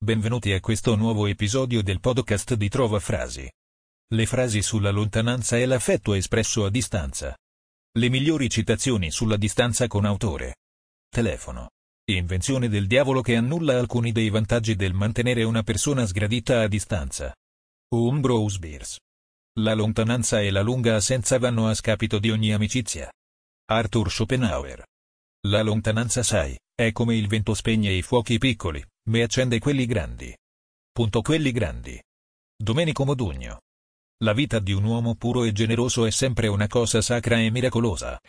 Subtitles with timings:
[0.00, 3.50] Benvenuti a questo nuovo episodio del podcast di Trova Frasi.
[4.14, 7.36] Le frasi sulla lontananza e l'affetto espresso a distanza.
[7.98, 10.58] Le migliori citazioni sulla distanza con autore.
[11.08, 11.70] Telefono.
[12.12, 17.34] Invenzione del diavolo che annulla alcuni dei vantaggi del mantenere una persona sgradita a distanza.
[17.92, 18.98] Umbrose Beers.
[19.58, 23.10] La lontananza e la lunga assenza vanno a scapito di ogni amicizia.
[23.64, 24.84] Arthur Schopenhauer.
[25.48, 30.36] La lontananza sai, è come il vento spegne i fuochi piccoli, me accende quelli grandi.
[30.92, 32.00] Punto quelli grandi.
[32.54, 33.60] Domenico Modugno.
[34.22, 38.20] La vita di un uomo puro e generoso è sempre una cosa sacra e miracolosa,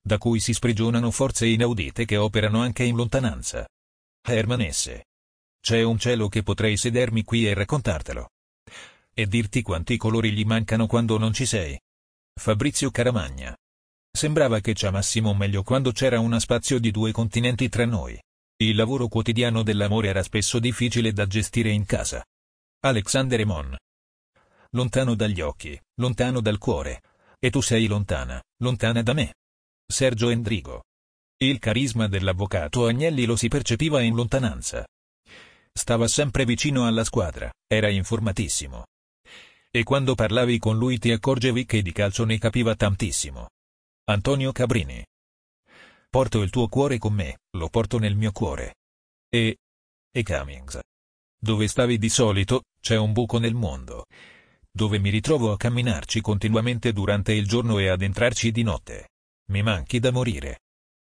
[0.00, 3.66] da cui si sprigionano forze inaudite che operano anche in lontananza.
[4.22, 5.00] Herman S.
[5.60, 8.28] C'è un cielo che potrei sedermi qui e raccontartelo.
[9.12, 11.80] E dirti quanti colori gli mancano quando non ci sei.
[12.38, 13.56] Fabrizio Caramagna.
[14.12, 18.20] Sembrava che ci amassimo meglio quando c'era uno spazio di due continenti tra noi.
[18.60, 22.24] Il lavoro quotidiano dell'amore era spesso difficile da gestire in casa.
[22.80, 23.76] Alexander Emon.
[24.70, 27.02] Lontano dagli occhi, lontano dal cuore.
[27.38, 29.34] E tu sei lontana, lontana da me.
[29.86, 30.82] Sergio Endrigo.
[31.36, 34.84] Il carisma dell'avvocato Agnelli lo si percepiva in lontananza.
[35.72, 38.86] Stava sempre vicino alla squadra, era informatissimo.
[39.70, 43.50] E quando parlavi con lui ti accorgevi che di calcio ne capiva tantissimo.
[44.06, 45.04] Antonio Cabrini.
[46.10, 48.76] Porto il tuo cuore con me, lo porto nel mio cuore.
[49.28, 49.58] E...
[50.10, 50.80] e Cummings.
[51.38, 54.06] Dove stavi di solito, c'è un buco nel mondo.
[54.70, 59.10] Dove mi ritrovo a camminarci continuamente durante il giorno e ad entrarci di notte.
[59.50, 60.60] Mi manchi da morire.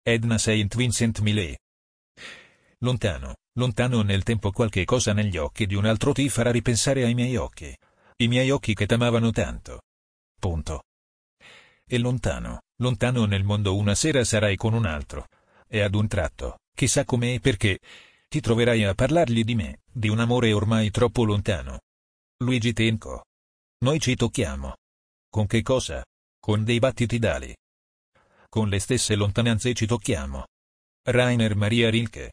[0.03, 1.55] Edna Saint Vincent Millay.
[2.79, 7.15] Lontano, lontano nel tempo qualche cosa negli occhi di un altro ti farà ripensare ai
[7.15, 7.77] miei occhi.
[8.17, 9.83] I miei occhi che t'amavano tanto.
[10.39, 10.85] Punto.
[11.87, 15.29] E lontano, Lontano nel mondo una sera sarai con un altro.
[15.67, 17.79] E ad un tratto, chissà come e perché,
[18.29, 21.81] ti troverai a parlargli di me, di un amore ormai troppo lontano.
[22.39, 23.25] Luigi Tenco.
[23.79, 24.77] Noi ci tocchiamo.
[25.31, 26.05] Con che cosa?
[26.39, 27.57] Con dei battiti d'ali.
[28.49, 30.47] Con le stesse lontananze ci tocchiamo.
[31.05, 32.33] Rainer Maria Rilke.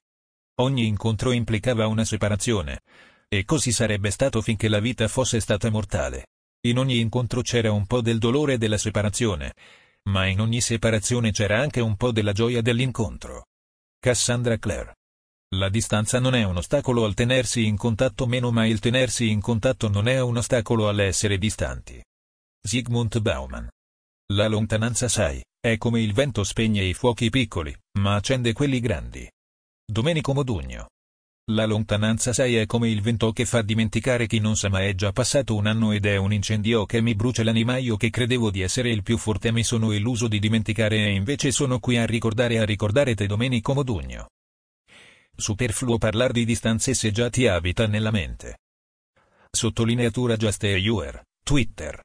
[0.55, 2.81] Ogni incontro implicava una separazione.
[3.29, 6.27] E così sarebbe stato finché la vita fosse stata mortale.
[6.65, 9.53] In ogni incontro c'era un po' del dolore della separazione,
[10.09, 13.45] ma in ogni separazione c'era anche un po' della gioia dell'incontro.
[13.99, 14.95] Cassandra Clare.
[15.55, 19.39] La distanza non è un ostacolo al tenersi in contatto meno ma il tenersi in
[19.39, 22.03] contatto non è un ostacolo all'essere distanti.
[22.61, 23.69] Zygmunt Bauman.
[24.33, 29.29] La lontananza sai, è come il vento spegne i fuochi piccoli, ma accende quelli grandi.
[29.85, 30.87] Domenico Modugno.
[31.51, 34.95] La lontananza sai è come il vento che fa dimenticare chi non sa ma è
[34.95, 38.49] già passato un anno ed è un incendio che mi brucia l'anima io che credevo
[38.49, 42.05] di essere il più forte mi sono illuso di dimenticare e invece sono qui a
[42.05, 44.29] ricordare a ricordare te Domenico Modugno.
[45.35, 48.59] Superfluo parlare di distanze se già ti abita nella mente.
[49.51, 52.01] Sottolineatura Just Ewer, Twitter.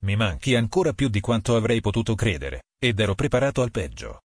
[0.00, 4.22] Mi manchi ancora più di quanto avrei potuto credere, ed ero preparato al peggio.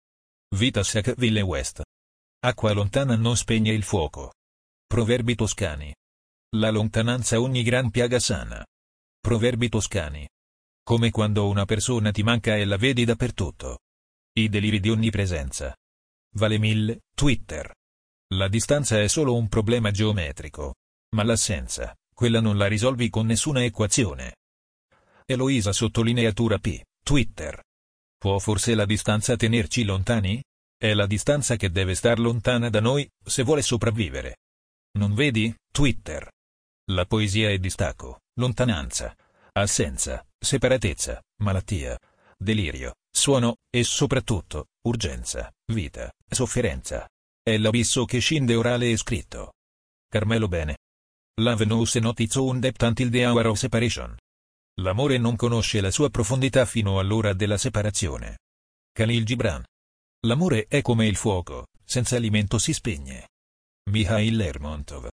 [0.55, 1.81] Vita Sackville West.
[2.45, 4.33] Acqua lontana non spegne il fuoco.
[4.93, 5.91] Proverbi toscani.
[6.57, 8.63] La lontananza ogni gran piaga sana.
[9.19, 10.29] Proverbi toscani.
[10.83, 13.79] Come quando una persona ti manca e la vedi dappertutto.
[14.33, 15.75] I deliri di onnipresenza.
[16.35, 17.73] Vale mille, Twitter.
[18.35, 20.75] La distanza è solo un problema geometrico.
[21.15, 24.35] Ma l'assenza, quella non la risolvi con nessuna equazione.
[25.25, 26.83] Eloisa sottolineatura P.
[27.03, 27.63] Twitter.
[28.15, 30.39] Può forse la distanza tenerci lontani?
[30.77, 34.35] È la distanza che deve star lontana da noi, se vuole sopravvivere.
[34.95, 35.53] Non vedi?
[35.71, 36.29] Twitter.
[36.91, 39.15] La poesia è distacco, lontananza,
[39.53, 41.97] assenza, separatezza, malattia,
[42.37, 47.07] delirio, suono, e soprattutto, urgenza, vita, sofferenza.
[47.41, 49.53] È l'abisso che scinde orale e scritto.
[50.07, 50.77] Carmelo Bene.
[51.41, 54.15] Love knows not its own depth until the hour of separation.
[54.81, 58.39] L'amore non conosce la sua profondità fino all'ora della separazione.
[58.91, 59.63] Khalil Gibran.
[60.27, 63.29] L'amore è come il fuoco, senza alimento si spegne.
[63.89, 65.07] Mikhail Lermontov.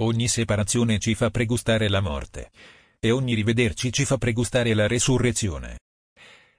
[0.00, 2.50] Ogni separazione ci fa pregustare la morte.
[2.98, 5.80] E ogni rivederci ci fa pregustare la resurrezione.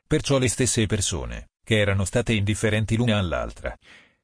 [0.06, 3.76] Perciò le stesse persone, che erano state indifferenti l'una all'altra,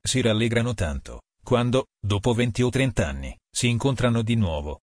[0.02, 4.82] si rallegrano tanto, quando, dopo 20 o 30 anni, si incontrano di nuovo.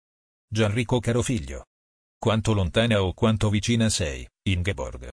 [0.47, 1.67] Gianrico Carofiglio.
[2.19, 5.09] Quanto lontana o quanto vicina sei, Ingeborg.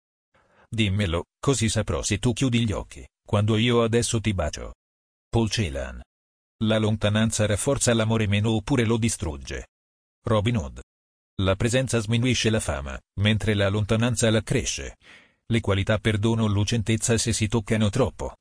[0.68, 4.74] Dimmelo, così saprò se tu chiudi gli occhi, quando io adesso ti bacio.
[5.28, 6.02] Paul Celan.
[6.64, 9.66] La lontananza rafforza l'amore meno oppure lo distrugge.
[10.24, 10.80] Robin Hood.
[11.42, 14.96] La presenza sminuisce la fama, mentre la lontananza la cresce.
[15.46, 18.36] Le qualità perdono lucentezza se si toccano troppo,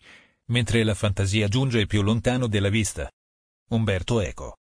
[0.46, 3.12] mentre la fantasia giunge più lontano della vista.
[3.72, 4.60] Umberto Eco.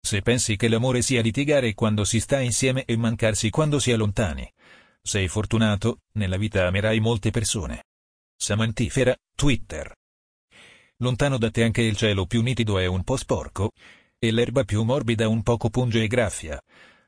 [0.00, 3.96] Se pensi che l'amore sia litigare quando si sta insieme e mancarsi quando si è
[3.96, 4.50] lontani,
[5.02, 7.84] sei fortunato, nella vita amerai molte persone.
[8.34, 9.94] Samantifera, Twitter.
[11.04, 13.72] Lontano da te anche il cielo più nitido è un po' sporco,
[14.18, 16.58] e l'erba più morbida un poco punge e graffia,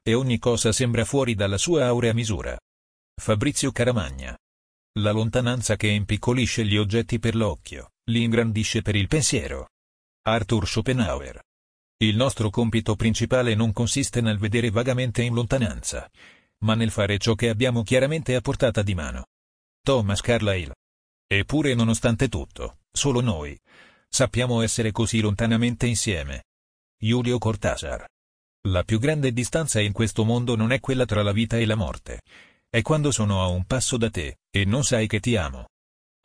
[0.03, 2.59] e ogni cosa sembra fuori dalla sua aurea misura.
[3.19, 4.37] Fabrizio Caramagna.
[4.99, 9.71] La lontananza che impiccolisce gli oggetti per l'occhio, li ingrandisce per il pensiero.
[10.27, 11.41] Arthur Schopenhauer.
[11.97, 16.07] Il nostro compito principale non consiste nel vedere vagamente in lontananza,
[16.65, 19.25] ma nel fare ciò che abbiamo chiaramente a portata di mano.
[19.83, 20.75] Thomas Carlyle.
[21.27, 23.59] Eppure nonostante tutto, solo noi,
[24.09, 26.45] sappiamo essere così lontanamente insieme.
[26.99, 28.07] Giulio Cortázar.
[28.69, 31.77] La più grande distanza in questo mondo non è quella tra la vita e la
[31.77, 32.23] morte.
[32.69, 35.67] È quando sono a un passo da te, e non sai che ti amo.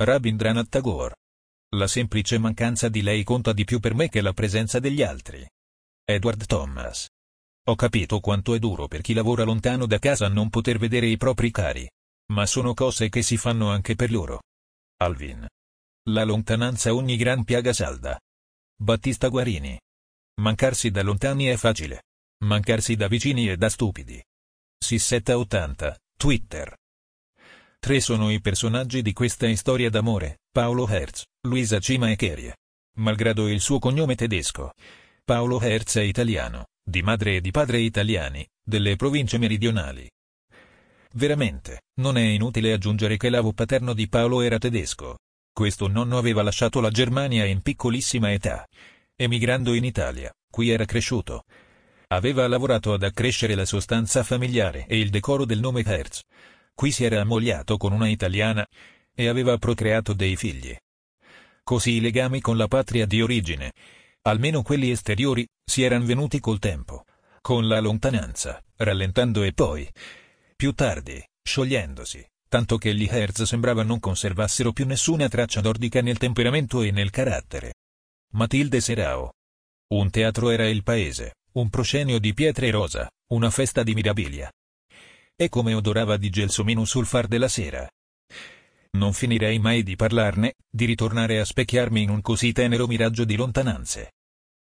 [0.04, 1.16] Rabindranath Tagore.
[1.76, 5.48] La semplice mancanza di lei conta di più per me che la presenza degli altri.
[6.04, 7.08] Edward Thomas.
[7.68, 11.18] Ho capito quanto è duro per chi lavora lontano da casa non poter vedere i
[11.18, 11.88] propri cari.
[12.34, 14.42] Ma sono cose che si fanno anche per loro.
[14.98, 15.46] Alvin.
[16.10, 18.20] La lontananza ogni gran piaga salda.
[18.76, 19.80] Battista Guarini.
[20.42, 22.06] Mancarsi da lontani è facile.
[22.44, 24.20] Mancarsi da vicini è da stupidi.
[24.84, 26.76] Sissetta 80, Twitter.
[27.78, 32.58] Tre sono i personaggi di questa storia d'amore, Paolo Herz, Luisa Cima e Kerie.
[32.98, 34.74] Malgrado il suo cognome tedesco,
[35.24, 40.10] Paolo Herz è italiano, di madre e di padre italiani, delle province meridionali.
[41.14, 45.18] Veramente, non è inutile aggiungere che l'avo paterno di Paolo era tedesco.
[45.54, 48.66] Questo nonno aveva lasciato la Germania in piccolissima età.
[49.16, 51.44] Emigrando in Italia, qui era cresciuto.
[52.08, 56.22] Aveva lavorato ad accrescere la sostanza familiare e il decoro del nome Herz.
[56.74, 58.66] Qui si era ammogliato con una italiana
[59.14, 60.76] e aveva procreato dei figli.
[61.64, 63.74] Così i legami con la patria di origine,
[64.24, 67.04] almeno quelli esteriori, si eran venuti col tempo,
[67.42, 69.88] con la lontananza, rallentando e poi,
[70.56, 76.18] più tardi, sciogliendosi, tanto che gli Hertz sembrava non conservassero più nessuna traccia nordica nel
[76.18, 77.76] temperamento e nel carattere.
[78.34, 79.32] Matilde Serao.
[79.94, 84.52] Un teatro era il paese, un proscenio di pietre rosa, una festa di mirabilia.
[85.34, 87.90] E come odorava di gelsomino sul far della sera.
[88.98, 93.38] Non finirei mai di parlarne, di ritornare a specchiarmi in un così tenero miraggio di
[93.38, 94.12] lontananze.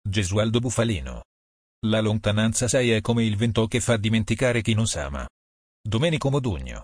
[0.05, 1.23] Gesualdo Bufalino.
[1.85, 5.25] La lontananza sai è come il vento che fa dimenticare chi non s'ama.
[5.81, 6.83] Domenico Modugno.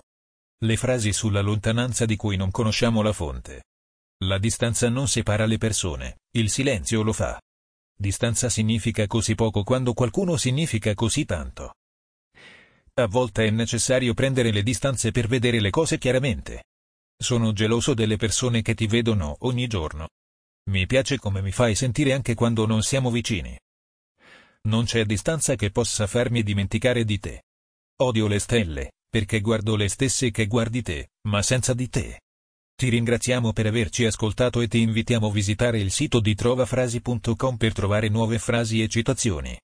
[0.64, 3.64] Le frasi sulla lontananza di cui non conosciamo la fonte.
[4.24, 7.38] La distanza non separa le persone, il silenzio lo fa.
[7.94, 11.74] Distanza significa così poco quando qualcuno significa così tanto.
[12.94, 16.64] A volte è necessario prendere le distanze per vedere le cose chiaramente.
[17.18, 20.08] Sono geloso delle persone che ti vedono ogni giorno.
[20.70, 23.60] Mi piace come mi fai sentire anche quando non siamo vicini.
[24.70, 27.44] Non c'è distanza che possa farmi dimenticare di te.
[27.98, 32.22] Odio le stelle, perché guardo le stesse che guardi te, ma senza di te.
[32.76, 37.74] Ti ringraziamo per averci ascoltato e ti invitiamo a visitare il sito di trovafrasi.com per
[37.74, 39.56] trovare nuove frasi e citazioni.